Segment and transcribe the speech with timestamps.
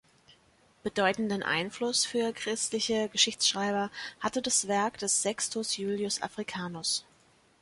[0.81, 7.05] Bedeutenden Einfluss für christliche Geschichtsschreiber hatte das Werk des Sextus Iulius Africanus.